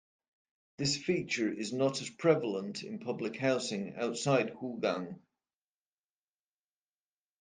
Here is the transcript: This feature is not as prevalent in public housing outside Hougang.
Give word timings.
This 0.77 0.97
feature 0.97 1.47
is 1.53 1.73
not 1.73 2.01
as 2.01 2.09
prevalent 2.09 2.81
in 2.81 2.97
public 2.97 3.35
housing 3.37 3.93
outside 3.97 4.49
Hougang. 4.55 5.19